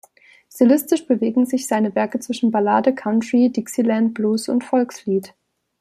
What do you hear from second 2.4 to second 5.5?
Ballade, Country, Dixieland, Blues und Volkslied.